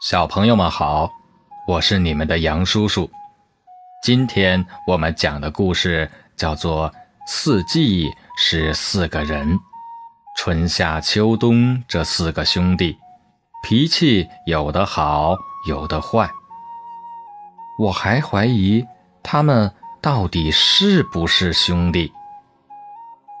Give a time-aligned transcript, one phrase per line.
[0.00, 1.12] 小朋友们好，
[1.66, 3.10] 我是你们的杨叔叔。
[4.02, 6.90] 今天我们讲的故事叫做
[7.26, 9.56] 《四季是四个人》，
[10.38, 12.96] 春夏秋冬这四个兄弟，
[13.62, 15.36] 脾气有的好，
[15.68, 16.30] 有的坏。
[17.78, 18.82] 我还怀疑
[19.22, 22.10] 他们到底是不是兄弟。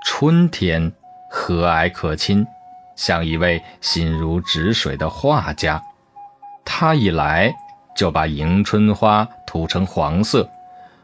[0.04, 0.92] 春天
[1.30, 2.46] 和蔼可亲，
[2.96, 5.82] 像一位心如止水的画家。
[6.72, 7.52] 他一来
[7.96, 10.48] 就把迎春花涂成黄色，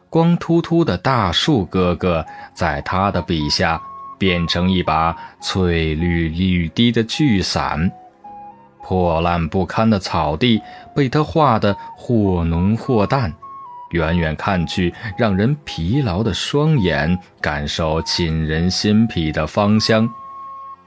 [0.09, 2.25] 光秃秃的大树哥哥
[2.55, 3.83] 在他的笔下
[4.17, 7.91] 变成一把翠绿欲滴的巨伞，
[8.81, 10.63] 破烂不堪的草地
[10.95, 13.35] 被他画得或浓或淡，
[13.91, 20.09] 远远看去让人疲劳的双眼感受沁人心脾的芳香。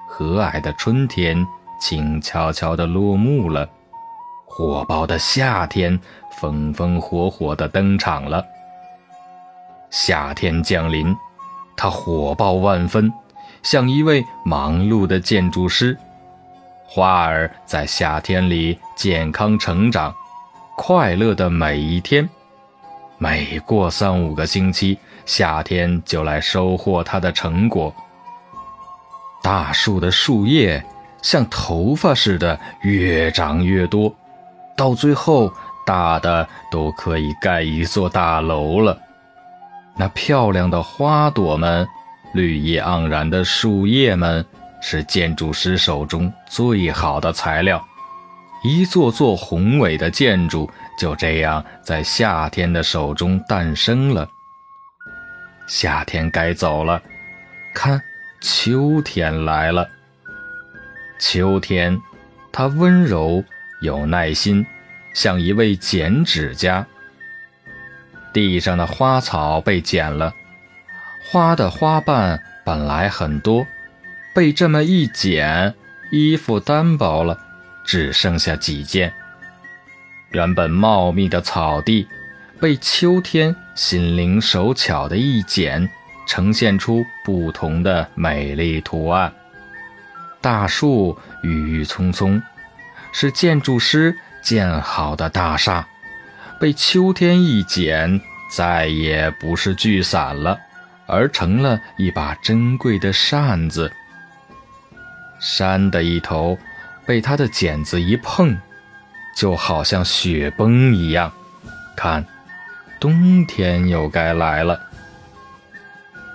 [0.08, 1.46] 和蔼的春天
[1.80, 3.70] 静悄悄地落幕了。
[4.52, 5.98] 火爆的夏天，
[6.32, 8.44] 风风火火地登场了。
[9.92, 11.16] 夏天降临，
[11.78, 13.14] 它火爆万分，
[13.62, 15.96] 像一位忙碌的建筑师。
[16.86, 20.14] 花儿在夏天里健康成长，
[20.76, 22.28] 快乐的每一天。
[23.20, 27.94] 每过三五个星期，夏天就来收获它的成果。
[29.42, 30.84] 大树的树叶
[31.22, 34.14] 像头发似的越长越多。
[34.80, 35.54] 到最后，
[35.86, 38.98] 大的都可以盖一座大楼了。
[39.98, 41.86] 那漂亮的花朵们，
[42.34, 44.46] 绿意盎然的树叶们，
[44.82, 47.86] 是建筑师手中最好的材料。
[48.64, 54.30] 一座座宏伟的建筑就这样在夏天的手中诞生了。
[55.68, 57.02] 夏天该走了，
[57.76, 58.02] 看，
[58.42, 59.86] 秋天来了。
[61.20, 62.02] 秋天，
[62.50, 63.44] 它温柔。
[63.82, 64.66] 有耐心，
[65.14, 66.86] 像一位剪纸家。
[68.32, 70.34] 地上的花草被剪了，
[71.24, 73.66] 花的花瓣本来很多，
[74.36, 75.74] 被这么一剪，
[76.12, 77.38] 衣服单薄了，
[77.84, 79.12] 只剩下几件。
[80.32, 82.08] 原本茂密的草地，
[82.60, 85.90] 被秋天心灵手巧的一剪，
[86.28, 89.34] 呈现出不同的美丽图案。
[90.40, 92.42] 大树郁郁葱葱。
[93.12, 95.88] 是建筑师建好的大厦，
[96.60, 98.22] 被秋天一剪，
[98.52, 100.58] 再也不是巨伞了，
[101.06, 103.92] 而成了一把珍贵的扇子。
[105.40, 106.58] 山的一头
[107.06, 108.58] 被他的剪子一碰，
[109.36, 111.32] 就好像雪崩一样。
[111.96, 112.26] 看，
[113.00, 114.80] 冬天又该来了。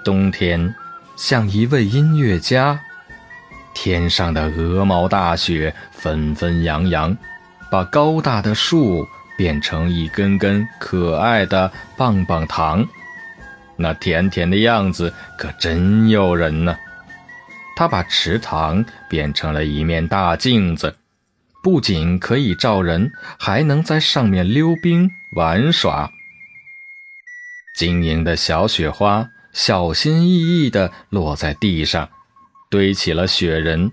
[0.05, 0.75] 冬天
[1.17, 2.81] 像一位音乐家。
[3.84, 7.15] 天上的鹅毛大雪纷纷扬扬，
[7.71, 9.06] 把高大的树
[9.37, 12.89] 变成一根根可爱的棒棒糖，
[13.77, 16.75] 那甜甜的样子可真诱人呢。
[17.77, 20.97] 它把池塘变成了一面大镜子，
[21.62, 26.11] 不仅可以照人，还能在上面溜冰玩耍。
[27.77, 32.09] 晶莹的小雪花小心翼翼地落在地上。
[32.75, 33.93] 堆起了雪人，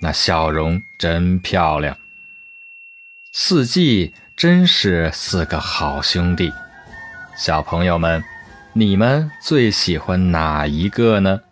[0.00, 1.96] 那笑容真漂亮。
[3.32, 6.52] 四季真是四个好兄弟，
[7.36, 8.24] 小朋友们，
[8.72, 11.42] 你们最喜欢哪一个呢？